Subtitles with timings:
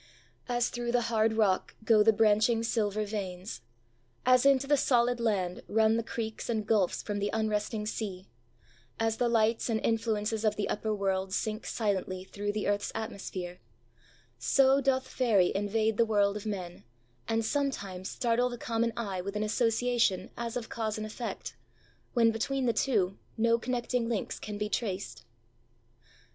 [0.49, 3.61] As through the hard rock go the branching silver veins;
[4.25, 8.25] as into the solid land run the creeks and gulfs from the unresting sea;
[8.99, 13.59] as the lights and influences of the upper worlds sink silently through the earthãs atmosphere;
[14.39, 16.83] so doth Faerie invade the world of men,
[17.27, 21.55] and sometimes startle the common eye with an association as of cause and effect,
[22.13, 25.25] when between the two no connecting links can be traced.